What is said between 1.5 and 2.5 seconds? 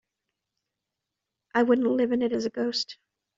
I wouldn't live in it as a